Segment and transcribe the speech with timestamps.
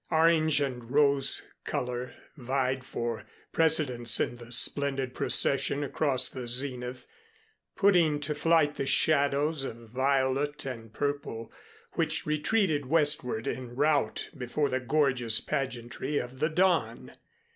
[0.09, 7.05] Orange and rose color vied for precedence in the splendid procession across the zenith,
[7.75, 11.51] putting to flight the shadows of violet and purple
[11.91, 17.11] which retreated westward in rout before the gorgeous pageantry of the dawn.